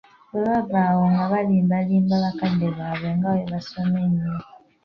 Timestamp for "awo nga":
0.89-1.25